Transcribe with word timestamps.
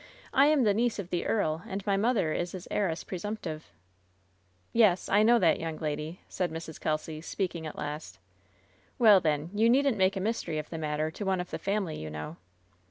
I 0.33 0.47
am 0.47 0.63
the 0.63 0.73
niece 0.73 0.97
of 0.97 1.11
the 1.11 1.27
earl, 1.27 1.61
and 1.67 1.85
my 1.85 1.95
mother 1.95 2.33
is 2.33 2.53
his 2.53 2.67
heiress 2.71 3.03
pre 3.03 3.19
sumptive." 3.19 3.71
"Yes. 4.73 5.07
I 5.07 5.21
know 5.21 5.37
that, 5.37 5.59
young 5.59 5.77
lady," 5.77 6.21
said 6.27 6.49
Mrs. 6.51 6.79
Kelsy, 6.81 7.21
speaking 7.21 7.67
at 7.67 7.77
last. 7.77 8.17
'Well, 8.97 9.19
then, 9.19 9.51
you 9.53 9.69
needn't 9.69 9.97
make 9.99 10.15
a 10.15 10.19
mystery 10.19 10.57
of 10.57 10.71
the 10.71 10.79
mat 10.79 10.97
ter 10.97 11.11
to 11.11 11.23
one 11.23 11.39
of 11.39 11.51
the 11.51 11.59
family, 11.59 11.99
you 11.99 12.09
know." 12.09 12.37